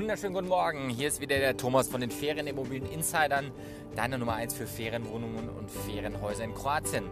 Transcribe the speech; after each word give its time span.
wunderschönen 0.00 0.32
guten 0.32 0.48
Morgen. 0.48 0.88
Hier 0.88 1.08
ist 1.08 1.20
wieder 1.20 1.38
der 1.38 1.58
Thomas 1.58 1.86
von 1.86 2.00
den 2.00 2.10
Ferienimmobilien 2.10 2.90
Insidern, 2.90 3.50
deine 3.94 4.16
Nummer 4.16 4.32
1 4.32 4.54
für 4.54 4.66
Ferienwohnungen 4.66 5.50
und 5.50 5.70
Ferienhäuser 5.70 6.42
in 6.42 6.54
Kroatien. 6.54 7.04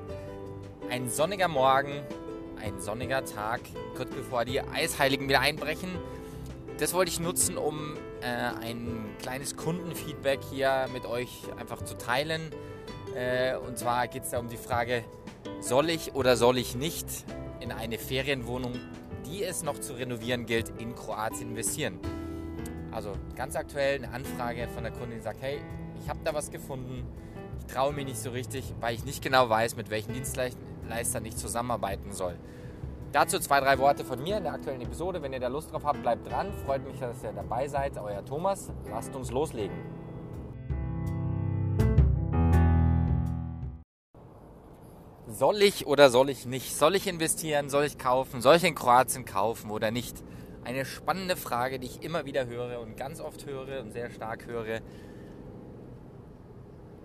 Ein 0.89 1.11
sonniger 1.11 1.49
Morgen, 1.49 2.01
ein 2.59 2.81
sonniger 2.81 3.27
Tag, 3.27 3.61
kurz 3.95 4.09
bevor 4.09 4.47
die 4.47 4.63
Eisheiligen 4.63 5.29
wieder 5.29 5.41
einbrechen. 5.41 5.91
Das 6.79 6.95
wollte 6.95 7.11
ich 7.11 7.21
nutzen, 7.21 7.59
um 7.59 7.99
äh, 8.23 8.25
ein 8.25 9.05
kleines 9.21 9.55
Kundenfeedback 9.59 10.41
hier 10.51 10.89
mit 10.91 11.05
euch 11.05 11.43
einfach 11.61 11.83
zu 11.83 11.95
teilen. 11.95 12.41
Äh, 13.15 13.59
und 13.59 13.77
zwar 13.77 14.09
geht 14.09 14.23
es 14.23 14.31
da 14.31 14.39
um 14.39 14.49
die 14.49 14.57
Frage, 14.57 15.05
soll 15.61 15.91
ich 15.91 16.15
oder 16.15 16.39
soll 16.39 16.57
ich 16.57 16.75
nicht 16.75 17.07
in 17.61 17.71
eine 17.71 17.99
Ferienwohnung, 17.99 18.73
die 19.27 19.45
es 19.45 19.63
noch 19.63 19.79
zu 19.79 19.93
renovieren 19.93 20.47
gilt, 20.47 20.73
in 20.79 20.95
Kroatien 20.95 21.51
investieren? 21.51 21.98
Also 22.99 23.13
ganz 23.37 23.55
aktuell 23.55 24.03
eine 24.03 24.13
Anfrage 24.13 24.67
von 24.75 24.83
der 24.83 24.91
Kundin, 24.91 25.19
die 25.19 25.23
sagt, 25.23 25.41
hey, 25.41 25.61
ich 26.03 26.09
habe 26.09 26.19
da 26.25 26.35
was 26.35 26.51
gefunden, 26.51 27.07
ich 27.61 27.73
traue 27.73 27.93
mich 27.93 28.05
nicht 28.05 28.19
so 28.19 28.31
richtig, 28.31 28.75
weil 28.81 28.97
ich 28.97 29.05
nicht 29.05 29.23
genau 29.23 29.49
weiß, 29.49 29.77
mit 29.77 29.89
welchen 29.89 30.15
Dienstleistern 30.15 31.25
ich 31.25 31.37
zusammenarbeiten 31.37 32.11
soll. 32.11 32.35
Dazu 33.13 33.39
zwei, 33.39 33.61
drei 33.61 33.79
Worte 33.79 34.05
von 34.05 34.21
mir 34.21 34.39
in 34.39 34.43
der 34.43 34.55
aktuellen 34.55 34.81
Episode. 34.81 35.23
Wenn 35.23 35.33
ihr 35.33 35.39
da 35.39 35.47
Lust 35.47 35.71
drauf 35.71 35.85
habt, 35.85 36.03
bleibt 36.03 36.29
dran. 36.29 36.53
Freut 36.67 36.85
mich, 36.85 36.99
dass 36.99 37.23
ihr 37.23 37.31
dabei 37.31 37.69
seid. 37.69 37.97
Euer 37.99 38.25
Thomas. 38.25 38.73
Lasst 38.91 39.15
uns 39.15 39.31
loslegen. 39.31 39.77
Soll 45.29 45.63
ich 45.63 45.87
oder 45.87 46.11
soll 46.11 46.31
ich 46.31 46.47
nicht? 46.47 46.75
Soll 46.75 46.97
ich 46.97 47.07
investieren? 47.07 47.71
Soll 47.71 47.85
ich 47.85 47.97
kaufen? 47.97 48.41
Soll 48.41 48.57
ich 48.57 48.65
in 48.65 48.75
Kroatien 48.75 49.25
kaufen 49.25 49.71
oder 49.71 49.93
nicht? 49.93 50.21
Eine 50.69 50.85
spannende 50.85 51.35
Frage, 51.35 51.79
die 51.79 51.87
ich 51.87 52.03
immer 52.03 52.27
wieder 52.27 52.45
höre 52.45 52.81
und 52.81 52.95
ganz 52.95 53.23
oft 53.23 53.47
höre 53.47 53.81
und 53.81 53.91
sehr 53.91 54.11
stark 54.11 54.45
höre 54.45 54.81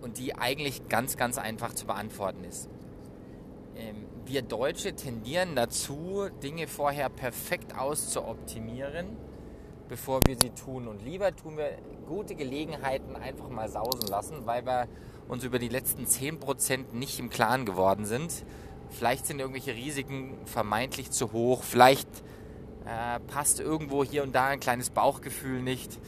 und 0.02 0.18
die 0.18 0.34
eigentlich 0.34 0.86
ganz, 0.90 1.16
ganz 1.16 1.38
einfach 1.38 1.72
zu 1.72 1.86
beantworten 1.86 2.44
ist. 2.44 2.68
Ähm, 3.74 4.04
wir 4.26 4.42
Deutsche 4.42 4.94
tendieren 4.94 5.56
dazu, 5.56 6.28
Dinge 6.42 6.66
vorher 6.66 7.08
perfekt 7.08 7.74
auszuoptimieren, 7.74 9.16
bevor 9.88 10.20
wir 10.26 10.36
sie 10.38 10.50
tun. 10.50 10.86
Und 10.86 11.02
lieber 11.02 11.34
tun 11.34 11.56
wir 11.56 11.78
gute 12.06 12.34
Gelegenheiten 12.34 13.16
einfach 13.16 13.48
mal 13.48 13.70
sausen 13.70 14.08
lassen, 14.08 14.44
weil 14.44 14.66
wir 14.66 14.88
uns 15.26 15.42
über 15.42 15.58
die 15.58 15.70
letzten 15.70 16.04
10% 16.04 16.92
nicht 16.92 17.18
im 17.18 17.30
Klaren 17.30 17.64
geworden 17.64 18.04
sind. 18.04 18.44
Vielleicht 18.90 19.24
sind 19.24 19.40
irgendwelche 19.40 19.72
Risiken 19.72 20.36
vermeintlich 20.44 21.10
zu 21.10 21.32
hoch, 21.32 21.62
vielleicht 21.62 22.10
äh, 22.86 23.20
passt 23.20 23.60
irgendwo 23.60 24.04
hier 24.04 24.22
und 24.22 24.34
da 24.34 24.48
ein 24.48 24.60
kleines 24.60 24.90
Bauchgefühl 24.90 25.62
nicht. 25.62 25.98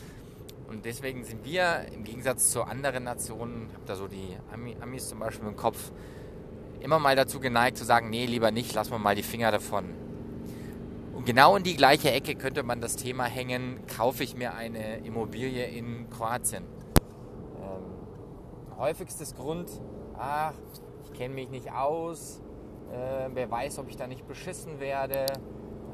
Und 0.68 0.84
deswegen 0.84 1.24
sind 1.24 1.44
wir 1.44 1.86
im 1.92 2.04
Gegensatz 2.04 2.50
zu 2.50 2.64
anderen 2.64 3.04
Nationen, 3.04 3.68
ich 3.68 3.74
habe 3.74 3.86
da 3.86 3.96
so 3.96 4.08
die 4.08 4.36
Amis 4.80 5.08
zum 5.08 5.20
Beispiel 5.20 5.48
im 5.48 5.56
Kopf, 5.56 5.92
immer 6.80 6.98
mal 6.98 7.16
dazu 7.16 7.40
geneigt 7.40 7.76
zu 7.76 7.84
sagen, 7.84 8.10
nee, 8.10 8.26
lieber 8.26 8.50
nicht, 8.50 8.74
lass 8.74 8.90
mal 8.90 8.98
mal 8.98 9.14
die 9.14 9.22
Finger 9.22 9.50
davon. 9.50 9.86
Und 11.14 11.24
genau 11.24 11.56
in 11.56 11.62
die 11.62 11.76
gleiche 11.76 12.10
Ecke 12.10 12.34
könnte 12.34 12.62
man 12.62 12.80
das 12.80 12.96
Thema 12.96 13.24
hängen, 13.24 13.80
kaufe 13.86 14.24
ich 14.24 14.36
mir 14.36 14.54
eine 14.54 14.98
Immobilie 14.98 15.66
in 15.66 16.10
Kroatien. 16.10 16.64
Ähm, 17.58 18.76
häufigstes 18.76 19.34
Grund, 19.34 19.70
ach, 20.18 20.52
ich 21.04 21.12
kenne 21.12 21.34
mich 21.34 21.48
nicht 21.48 21.72
aus, 21.72 22.40
äh, 22.92 23.30
wer 23.32 23.50
weiß, 23.50 23.78
ob 23.78 23.88
ich 23.88 23.96
da 23.96 24.06
nicht 24.06 24.26
beschissen 24.26 24.80
werde, 24.80 25.26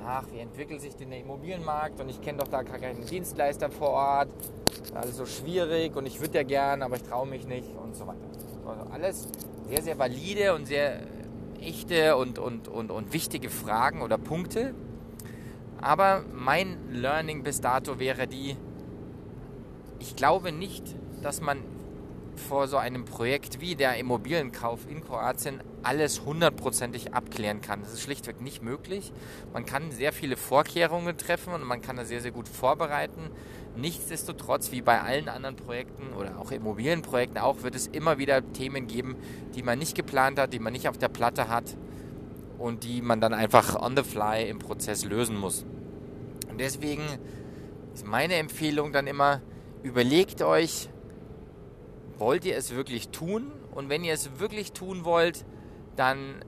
ach, 0.06 0.25
wie 0.33 0.39
entwickelt 0.39 0.81
sich 0.81 0.95
denn 0.97 1.11
der 1.11 1.20
Immobilienmarkt 1.20 2.00
und 2.00 2.08
ich 2.08 2.20
kenne 2.20 2.39
doch 2.39 2.48
da 2.48 2.62
keinen 2.62 3.06
Dienstleister 3.06 3.70
vor 3.70 3.91
Ort, 3.91 4.28
alles 4.94 5.17
so 5.17 5.27
schwierig 5.27 5.97
und 5.97 6.06
ich 6.06 6.21
würde 6.21 6.38
ja 6.38 6.43
gern, 6.43 6.82
aber 6.82 6.97
ich 6.97 7.03
traue 7.03 7.26
mich 7.26 7.47
nicht 7.47 7.69
und 7.76 7.97
so 7.97 8.06
weiter. 8.06 8.21
Also 8.66 8.91
alles 8.91 9.28
sehr, 9.69 9.82
sehr 9.82 9.99
valide 9.99 10.54
und 10.54 10.66
sehr 10.66 11.00
echte 11.60 12.16
und, 12.16 12.38
und, 12.38 12.69
und, 12.69 12.91
und 12.91 13.12
wichtige 13.12 13.50
Fragen 13.50 14.03
oder 14.03 14.19
Punkte. 14.19 14.75
Aber 15.81 16.22
mein 16.32 16.91
Learning 16.91 17.43
bis 17.43 17.60
dato 17.60 17.99
wäre 17.99 18.26
die, 18.26 18.56
ich 19.99 20.16
glaube 20.16 20.53
nicht, 20.53 20.84
dass 21.22 21.41
man 21.41 21.59
vor 22.37 22.69
so 22.69 22.76
einem 22.76 23.04
Projekt 23.04 23.60
wie 23.60 23.75
der 23.75 23.97
Immobilienkauf 23.97 24.81
in 24.88 25.04
Kroatien 25.04 25.60
alles 25.82 26.25
hundertprozentig 26.25 27.15
abklären 27.15 27.60
kann. 27.60 27.82
Das 27.82 27.93
ist 27.93 28.03
schlichtweg 28.03 28.41
nicht 28.41 28.62
möglich. 28.62 29.12
Man 29.53 29.65
kann 29.65 29.91
sehr 29.91 30.12
viele 30.12 30.37
Vorkehrungen 30.37 31.16
treffen 31.16 31.53
und 31.53 31.65
man 31.65 31.81
kann 31.81 31.97
das 31.97 32.09
sehr, 32.09 32.20
sehr 32.20 32.31
gut 32.31 32.48
vorbereiten. 32.48 33.31
Nichtsdestotrotz, 33.76 34.70
wie 34.72 34.82
bei 34.82 35.00
allen 35.00 35.28
anderen 35.28 35.56
Projekten 35.56 36.12
oder 36.15 36.38
auch 36.38 36.50
Immobilienprojekten 36.50 37.38
auch, 37.38 37.62
wird 37.62 37.75
es 37.75 37.87
immer 37.87 38.19
wieder 38.19 38.53
Themen 38.53 38.87
geben, 38.87 39.16
die 39.54 39.62
man 39.62 39.78
nicht 39.78 39.94
geplant 39.94 40.38
hat, 40.38 40.53
die 40.53 40.59
man 40.59 40.72
nicht 40.72 40.88
auf 40.88 40.99
der 40.99 41.09
Platte 41.09 41.49
hat 41.49 41.76
und 42.59 42.84
die 42.84 43.03
man 43.03 43.20
dann 43.20 43.34
einfach 43.34 43.81
on 43.81 43.97
the 43.97 44.03
fly 44.03 44.49
im 44.49 44.59
Prozess 44.59 45.04
lösen 45.04 45.37
muss. 45.37 45.64
Und 46.49 46.60
deswegen 46.60 47.03
ist 47.94 48.06
meine 48.06 48.34
Empfehlung 48.34 48.93
dann 48.93 49.06
immer, 49.06 49.41
überlegt 49.82 50.43
euch, 50.43 50.88
wollt 52.22 52.44
ihr 52.44 52.56
es 52.56 52.72
wirklich 52.72 53.09
tun? 53.09 53.50
Und 53.75 53.88
wenn 53.88 54.05
ihr 54.05 54.15
es 54.15 54.38
wirklich 54.38 54.72
tun 54.72 55.05
wollt, 55.05 55.44
dann 55.97 56.44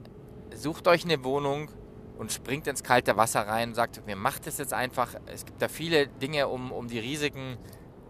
sucht 0.53 0.87
euch 0.87 1.03
eine 1.03 1.23
Wohnung 1.25 1.69
und 2.17 2.31
springt 2.31 2.65
ins 2.67 2.81
kalte 2.81 3.17
Wasser 3.17 3.41
rein 3.41 3.69
und 3.69 3.75
sagt, 3.75 4.05
mir 4.05 4.15
macht 4.15 4.47
es 4.47 4.57
jetzt 4.57 4.73
einfach. 4.73 5.15
Es 5.25 5.45
gibt 5.45 5.61
da 5.61 5.67
viele 5.67 6.07
Dinge, 6.07 6.47
um, 6.47 6.71
um 6.71 6.87
die 6.87 6.99
Risiken 6.99 7.57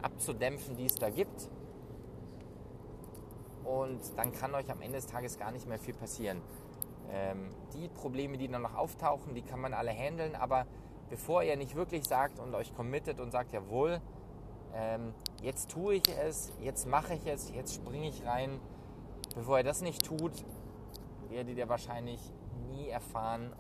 abzudämpfen, 0.04 0.78
die 0.78 0.86
es 0.86 0.94
da 0.94 1.10
gibt. 1.10 1.50
Und 3.64 4.00
dann 4.16 4.32
kann 4.32 4.54
euch 4.54 4.70
am 4.70 4.80
Ende 4.82 4.98
des 4.98 5.08
Tages 5.08 5.40
gar 5.40 5.52
nicht 5.52 5.68
mehr 5.68 5.80
viel 5.80 5.96
passieren. 5.96 6.44
Ähm, 7.10 7.50
die 7.74 7.90
Probleme, 7.90 8.38
die 8.38 8.48
dann 8.48 8.62
noch 8.62 8.76
auftauchen, 8.76 9.34
die 9.34 9.42
kann 9.42 9.60
man 9.60 9.74
alle 9.74 9.92
handeln, 9.92 10.36
aber 10.36 10.68
bevor 11.10 11.42
ihr 11.42 11.58
nicht 11.58 11.76
wirklich 11.76 12.04
sagt 12.04 12.38
und 12.38 12.54
euch 12.54 12.76
committet 12.76 13.20
und 13.20 13.32
sagt, 13.32 13.54
jawohl, 13.54 14.02
ähm, 14.76 15.14
jetzt 15.42 15.72
tue 15.72 15.96
ich 15.96 16.10
es, 16.10 16.52
jetzt 16.62 16.86
mache 16.88 17.14
ich 17.14 17.26
es, 17.26 17.50
jetzt 17.52 17.74
springe 17.74 18.10
ich 18.10 18.26
rein, 18.26 18.60
bevor 19.36 19.58
ihr 19.58 19.64
das 19.64 19.82
nicht 19.82 20.04
tut, 20.04 20.46
werdet 21.30 21.58
ihr 21.58 21.70
wahrscheinlich 21.70 22.20
nie 22.72 22.90
erfahren, 22.90 23.54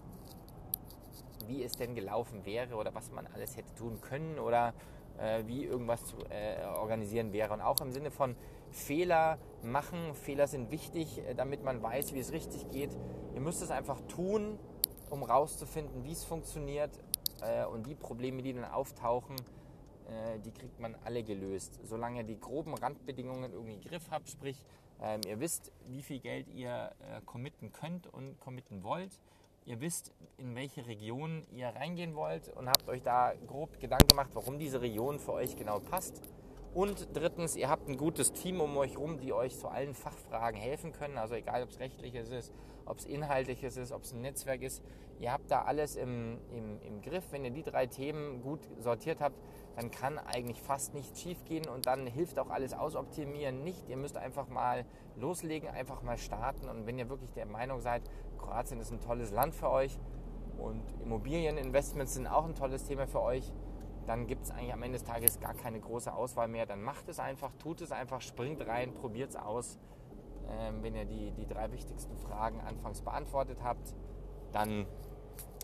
wie 1.47 1.63
es 1.63 1.73
denn 1.73 1.95
gelaufen 1.95 2.45
wäre 2.45 2.75
oder 2.75 2.93
was 2.93 3.11
man 3.11 3.27
alles 3.27 3.55
hätte 3.55 3.73
tun 3.75 4.01
können 4.01 4.39
oder 4.39 4.73
äh, 5.17 5.43
wie 5.45 5.63
irgendwas 5.63 6.05
zu 6.05 6.17
äh, 6.29 6.65
organisieren 6.77 7.31
wäre. 7.33 7.53
Und 7.53 7.61
auch 7.61 7.79
im 7.81 7.91
Sinne 7.91 8.11
von 8.11 8.35
Fehler 8.71 9.37
machen. 9.63 10.13
Fehler 10.13 10.47
sind 10.47 10.71
wichtig, 10.71 11.19
äh, 11.19 11.33
damit 11.35 11.63
man 11.63 11.81
weiß, 11.81 12.13
wie 12.13 12.19
es 12.19 12.31
richtig 12.31 12.69
geht. 12.69 12.95
Ihr 13.33 13.41
müsst 13.41 13.61
es 13.61 13.71
einfach 13.71 14.01
tun, 14.07 14.59
um 15.09 15.23
rauszufinden, 15.23 16.03
wie 16.03 16.11
es 16.11 16.23
funktioniert. 16.23 16.91
Äh, 17.41 17.65
und 17.65 17.87
die 17.87 17.95
Probleme, 17.95 18.41
die 18.41 18.53
dann 18.53 18.65
auftauchen, 18.65 19.35
äh, 20.09 20.39
die 20.39 20.51
kriegt 20.51 20.79
man 20.79 20.95
alle 21.03 21.23
gelöst. 21.23 21.79
Solange 21.83 22.19
ihr 22.19 22.23
die 22.23 22.39
groben 22.39 22.73
Randbedingungen 22.73 23.51
irgendwie 23.51 23.75
im 23.75 23.81
Griff 23.81 24.09
habt, 24.11 24.29
sprich, 24.29 24.63
ähm, 25.01 25.21
ihr 25.27 25.39
wisst, 25.39 25.71
wie 25.87 26.01
viel 26.01 26.19
Geld 26.19 26.47
ihr 26.49 26.91
äh, 26.99 27.21
committen 27.25 27.71
könnt 27.71 28.07
und 28.07 28.39
committen 28.39 28.83
wollt 28.83 29.19
Ihr 29.67 29.81
wisst, 29.81 30.13
in 30.37 30.53
welche 30.53 30.85
Region 30.85 31.41
ihr 31.51 31.69
reingehen 31.69 32.13
wollt 32.13 32.49
und 32.49 32.67
habt 32.67 32.87
euch 32.87 33.01
da 33.01 33.33
grob 33.47 33.79
Gedanken 33.79 34.09
gemacht, 34.09 34.29
warum 34.33 34.59
diese 34.59 34.79
Region 34.79 35.17
für 35.17 35.33
euch 35.33 35.55
genau 35.55 35.79
passt. 35.79 36.21
Und 36.75 37.07
drittens, 37.13 37.55
ihr 37.55 37.67
habt 37.67 37.89
ein 37.89 37.97
gutes 37.97 38.31
Team 38.31 38.61
um 38.61 38.77
euch 38.77 38.91
herum, 38.91 39.17
die 39.17 39.33
euch 39.33 39.57
zu 39.57 39.67
allen 39.67 39.95
Fachfragen 39.95 40.59
helfen 40.59 40.91
können. 40.91 41.17
Also 41.17 41.33
egal, 41.33 41.63
ob 41.63 41.69
es 41.69 41.79
rechtliches 41.79 42.29
ist, 42.29 42.53
ob 42.85 42.99
es 42.99 43.05
inhaltliches 43.05 43.75
ist, 43.77 43.91
ob 43.91 44.03
es 44.03 44.13
ein 44.13 44.21
Netzwerk 44.21 44.61
ist. 44.61 44.83
Ihr 45.19 45.31
habt 45.31 45.49
da 45.49 45.63
alles 45.63 45.95
im, 45.95 46.37
im, 46.51 46.79
im 46.81 47.01
Griff. 47.01 47.23
Wenn 47.31 47.43
ihr 47.43 47.51
die 47.51 47.63
drei 47.63 47.87
Themen 47.87 48.43
gut 48.43 48.59
sortiert 48.77 49.19
habt, 49.19 49.39
dann 49.75 49.91
kann 49.91 50.17
eigentlich 50.17 50.61
fast 50.61 50.93
nichts 50.93 51.21
schief 51.21 51.43
gehen 51.45 51.67
und 51.67 51.85
dann 51.85 52.07
hilft 52.07 52.39
auch 52.39 52.49
alles 52.49 52.73
ausoptimieren 52.73 53.63
nicht. 53.63 53.89
Ihr 53.89 53.97
müsst 53.97 54.17
einfach 54.17 54.47
mal 54.47 54.85
loslegen, 55.17 55.69
einfach 55.69 56.01
mal 56.01 56.17
starten. 56.17 56.69
Und 56.69 56.87
wenn 56.87 56.97
ihr 56.97 57.09
wirklich 57.09 57.33
der 57.33 57.45
Meinung 57.45 57.81
seid, 57.81 58.01
Kroatien 58.37 58.79
ist 58.79 58.91
ein 58.91 59.01
tolles 59.01 59.31
Land 59.31 59.53
für 59.53 59.69
euch 59.69 59.99
und 60.57 60.81
Immobilieninvestments 61.03 62.13
sind 62.13 62.27
auch 62.27 62.45
ein 62.45 62.55
tolles 62.55 62.85
Thema 62.85 63.05
für 63.05 63.21
euch, 63.21 63.51
dann 64.05 64.27
gibt 64.27 64.45
es 64.45 64.51
eigentlich 64.51 64.73
am 64.73 64.83
Ende 64.83 64.97
des 64.97 65.03
Tages 65.03 65.39
gar 65.39 65.53
keine 65.53 65.79
große 65.79 66.13
Auswahl 66.13 66.47
mehr. 66.47 66.65
Dann 66.65 66.81
macht 66.81 67.09
es 67.09 67.19
einfach, 67.19 67.51
tut 67.55 67.81
es 67.81 67.91
einfach, 67.91 68.21
springt 68.21 68.65
rein, 68.65 68.93
probiert 68.93 69.31
es 69.31 69.35
aus. 69.35 69.77
Ähm, 70.47 70.83
wenn 70.83 70.95
ihr 70.95 71.05
die, 71.05 71.31
die 71.31 71.47
drei 71.47 71.71
wichtigsten 71.71 72.15
Fragen 72.17 72.61
anfangs 72.61 73.01
beantwortet 73.01 73.59
habt, 73.63 73.95
dann 74.51 74.85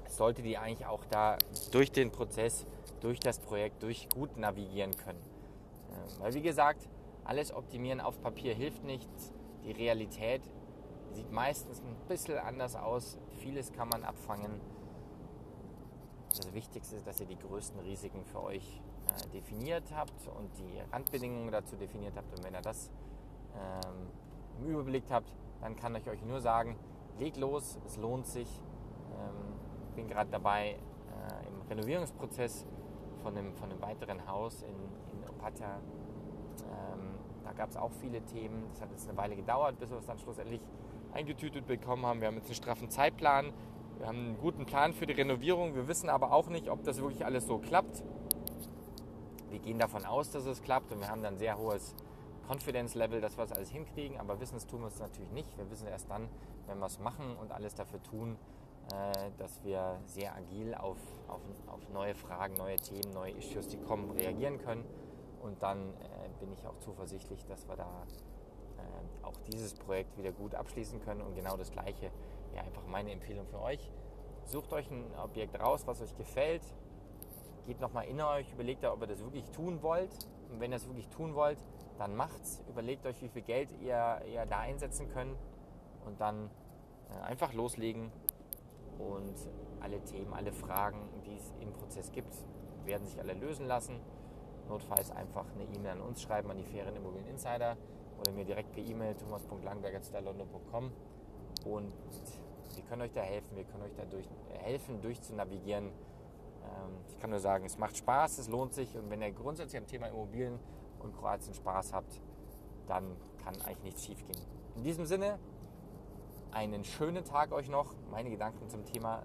solltet 0.08 0.46
ihr 0.46 0.62
eigentlich 0.62 0.88
auch 0.88 1.06
da 1.06 1.38
durch 1.72 1.92
den 1.92 2.12
Prozess, 2.12 2.66
durch 3.02 3.20
das 3.20 3.40
Projekt, 3.40 3.84
durch 3.84 4.08
gut 4.10 4.38
navigieren 4.38 4.96
können. 4.96 5.22
Ähm, 5.92 6.20
weil 6.20 6.34
wie 6.34 6.42
gesagt, 6.42 6.88
alles 7.24 7.54
optimieren 7.54 8.00
auf 8.00 8.22
Papier 8.22 8.54
hilft 8.54 8.84
nichts. 8.84 9.34
Die 9.64 9.72
Realität 9.72 10.42
Sieht 11.14 11.32
meistens 11.32 11.82
ein 11.82 11.96
bisschen 12.08 12.38
anders 12.38 12.76
aus. 12.76 13.18
Vieles 13.40 13.72
kann 13.74 13.90
man 13.90 14.04
abfangen. 14.04 14.62
Das 16.30 16.54
Wichtigste 16.54 16.96
ist, 16.96 17.06
dass 17.06 17.20
ihr 17.20 17.26
die 17.26 17.38
größten 17.38 17.80
Risiken 17.82 18.24
für 18.24 18.42
euch 18.42 18.82
äh, 19.08 19.30
definiert 19.30 19.84
habt 19.94 20.28
und 20.28 20.50
die 20.58 20.80
Randbedingungen 20.92 21.52
dazu 21.52 21.76
definiert 21.76 22.16
habt 22.16 22.34
und 22.38 22.46
wenn 22.46 22.54
ihr 22.54 22.62
das 22.62 22.90
ähm, 23.54 24.08
im 24.60 24.72
Überblick 24.72 25.04
habt, 25.10 25.36
dann 25.60 25.76
kann 25.76 25.94
ich 25.96 26.10
euch 26.10 26.24
nur 26.24 26.40
sagen, 26.40 26.78
legt 27.20 27.36
los, 27.36 27.78
es 27.86 27.98
lohnt 27.98 28.26
sich. 28.26 28.48
Ähm, 29.14 29.60
ich 29.90 29.96
bin 29.96 30.08
gerade 30.08 30.32
dabei 30.32 30.70
äh, 30.70 31.48
im 31.48 31.62
Renovierungsprozess 31.68 32.66
von 33.22 33.38
einem, 33.38 33.54
von 33.56 33.72
einem 33.72 33.82
weiteren 33.82 34.28
Haus 34.28 34.62
in, 34.64 34.70
in 34.70 35.30
Opatja. 35.30 35.78
Ähm, 35.78 37.16
da 37.44 37.54
gab 37.54 37.70
es 37.70 37.78
auch 37.78 37.92
viele 38.02 38.22
Themen. 38.22 38.64
Das 38.72 38.82
hat 38.82 38.92
jetzt 38.92 39.08
eine 39.08 39.18
Weile 39.18 39.36
gedauert, 39.36 39.80
bis 39.80 39.90
wir 39.90 39.98
es 39.98 40.06
dann 40.06 40.20
schlussendlich 40.20 40.62
eingetütet 41.14 41.68
bekommen 41.68 42.06
haben. 42.06 42.22
Wir 42.22 42.28
haben 42.28 42.36
jetzt 42.36 42.48
einen 42.48 42.56
straffen 42.56 42.90
Zeitplan. 42.90 43.52
Wir 43.98 44.08
haben 44.08 44.18
einen 44.18 44.38
guten 44.40 44.66
Plan 44.66 44.94
für 44.94 45.06
die 45.06 45.14
Renovierung. 45.14 45.76
Wir 45.76 45.88
wissen 45.88 46.10
aber 46.10 46.32
auch 46.32 46.48
nicht, 46.48 46.70
ob 46.70 46.84
das 46.84 47.02
wirklich 47.02 47.26
alles 47.26 47.46
so 47.46 47.60
klappt. 47.60 48.04
Wir 49.50 49.60
gehen 49.60 49.80
davon 49.80 50.06
aus, 50.06 50.32
dass 50.32 50.46
es 50.46 50.62
klappt 50.62 50.92
und 50.92 51.02
wir 51.02 51.10
haben 51.10 51.22
dann 51.22 51.36
ein 51.36 51.40
sehr 51.40 51.58
hohes 51.58 51.94
Confidence 52.48 52.96
Level, 52.96 53.22
dass 53.22 53.38
wir 53.38 53.44
es 53.44 53.52
alles 53.52 53.70
hinkriegen, 53.70 54.18
aber 54.18 54.40
wissen 54.40 54.56
es 54.56 54.66
tun 54.66 54.82
wir 54.82 54.88
es 54.88 55.00
natürlich 55.00 55.32
nicht. 55.32 55.58
Wir 55.58 55.70
wissen 55.70 55.88
erst 55.88 56.10
dann, 56.10 56.28
wenn 56.68 56.80
wir 56.80 56.86
es 56.86 57.00
machen 57.00 57.36
und 57.40 57.52
alles 57.52 57.76
dafür 57.76 58.02
tun, 58.02 58.38
dass 59.38 59.64
wir 59.64 60.00
sehr 60.06 60.36
agil 60.36 60.76
auf, 60.76 60.98
auf, 61.28 61.42
auf, 61.68 61.90
neue 61.94 62.14
Fragen, 62.14 62.56
neue 62.56 62.76
Themen, 62.76 63.14
neue 63.14 63.32
Issues, 63.32 63.68
die 63.68 63.78
kommen, 63.78 64.12
reagieren 64.12 64.58
können. 64.58 64.84
Und 65.42 65.64
dann 65.64 65.94
äh, 65.94 66.30
bin 66.40 66.52
ich 66.52 66.66
auch 66.68 66.78
zuversichtlich, 66.80 67.46
dass 67.46 67.68
wir 67.68 67.76
da 67.76 68.06
äh, 68.78 69.26
auch 69.26 69.38
dieses 69.48 69.74
Projekt 69.74 70.18
wieder 70.18 70.32
gut 70.32 70.56
abschließen 70.56 71.02
können. 71.02 71.22
Und 71.22 71.36
genau 71.36 71.58
das 71.58 71.72
Gleiche, 71.72 72.12
ja, 72.56 72.62
einfach 72.62 72.86
meine 72.86 73.12
Empfehlung 73.12 73.48
für 73.48 73.62
euch. 73.62 73.92
Sucht 74.46 74.74
euch 74.74 74.90
ein 74.92 75.06
Objekt 75.24 75.60
raus, 75.60 75.84
was 75.86 76.02
euch 76.02 76.16
gefällt. 76.18 76.64
Geht 77.66 77.80
nochmal 77.80 78.06
in 78.06 78.20
euch, 78.22 78.52
überlegt 78.52 78.84
da, 78.84 78.92
ob 78.92 79.02
ihr 79.02 79.08
das 79.08 79.24
wirklich 79.24 79.50
tun 79.52 79.82
wollt. 79.82 80.12
Und 80.52 80.60
wenn 80.60 80.72
ihr 80.72 80.78
es 80.78 80.88
wirklich 80.88 81.08
tun 81.10 81.36
wollt, 81.36 81.64
dann 81.98 82.16
macht's. 82.16 82.62
Überlegt 82.68 83.06
euch, 83.06 83.22
wie 83.22 83.30
viel 83.30 83.44
Geld 83.44 83.72
ihr, 83.82 84.22
ihr 84.32 84.46
da 84.46 84.60
einsetzen 84.60 85.08
könnt. 85.10 85.38
Und 86.06 86.20
dann 86.20 86.50
äh, 87.10 87.24
einfach 87.24 87.54
loslegen. 87.54 88.12
Und 89.00 89.36
alle 89.80 90.04
Themen, 90.04 90.34
alle 90.34 90.52
Fragen, 90.52 91.00
die 91.26 91.36
es 91.36 91.54
im 91.60 91.72
Prozess 91.74 92.12
gibt, 92.12 92.34
werden 92.86 93.06
sich 93.06 93.20
alle 93.20 93.34
lösen 93.34 93.68
lassen. 93.68 94.00
Notfalls 94.70 95.12
einfach 95.12 95.46
eine 95.54 95.64
E-Mail 95.64 95.94
an 95.94 96.02
uns 96.02 96.22
schreiben, 96.22 96.50
an 96.52 96.58
die 96.58 96.64
fairen 96.64 96.96
Immobilien 96.96 97.28
Insider 97.30 97.78
oder 98.20 98.32
mir 98.32 98.46
direkt 98.46 98.72
per 98.72 98.84
E-Mail 98.84 99.16
thomas.langberger.london.com 99.16 100.92
und 101.66 101.94
wir 102.76 102.84
können 102.84 103.02
euch 103.02 103.12
da 103.12 103.22
helfen, 103.22 103.56
wir 103.56 103.64
können 103.66 103.84
euch 103.84 103.96
da 103.96 104.06
durch, 104.06 104.28
helfen, 104.60 105.02
durchzunavigieren. 105.02 105.88
Ähm, 105.88 105.92
ich 107.10 107.18
kann 107.20 107.32
nur 107.32 107.40
sagen, 107.40 107.66
es 107.66 107.78
macht 107.78 107.98
Spaß, 107.98 108.38
es 108.38 108.48
lohnt 108.48 108.74
sich 108.74 108.96
und 108.96 109.10
wenn 109.10 109.22
ihr 109.22 109.32
grundsätzlich 109.32 109.82
am 109.82 109.88
Thema 109.88 110.08
Immobilien 110.08 110.60
und 111.00 111.16
Kroatien 111.18 111.54
Spaß 111.54 111.94
habt, 111.94 112.22
dann 112.88 113.16
kann 113.44 113.56
eigentlich 113.62 113.84
nichts 113.84 114.06
schief 114.06 114.26
gehen. 114.28 114.42
In 114.76 114.84
diesem 114.84 115.06
Sinne, 115.06 115.40
einen 116.52 116.84
schönen 116.84 117.24
Tag 117.24 117.52
euch 117.52 117.70
noch. 117.70 117.94
Meine 118.10 118.30
Gedanken 118.30 118.70
zum 118.70 118.86
Thema, 118.86 119.24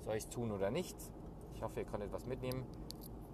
soll 0.00 0.16
ich 0.16 0.24
es 0.24 0.30
tun 0.30 0.50
oder 0.50 0.70
nicht? 0.70 0.96
Ich 1.54 1.62
hoffe, 1.62 1.80
ihr 1.80 1.86
konntet 1.86 2.12
was 2.12 2.26
mitnehmen. 2.26 2.64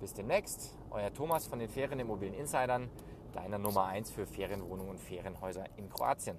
Bis 0.01 0.15
demnächst, 0.15 0.77
euer 0.91 1.13
Thomas 1.13 1.47
von 1.47 1.59
den 1.59 1.69
Ferienimmobilien 1.69 2.35
Insidern, 2.35 2.91
deiner 3.33 3.59
Nummer 3.59 3.87
1 3.87 4.11
für 4.11 4.27
Ferienwohnungen 4.27 4.91
und 4.91 5.01
Ferienhäuser 5.01 5.65
in 5.77 5.89
Kroatien. 5.89 6.39